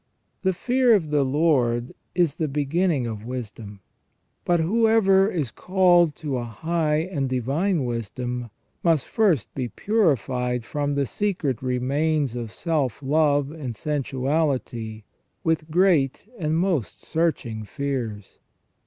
[0.41, 3.81] The fear of the Lord is the beginning of wisdom.
[4.45, 8.49] But whoever is called to a high and divine wisdom
[8.83, 15.03] must first be purified from the secret remains of self love and sensuality
[15.43, 18.39] with great and most searching fears.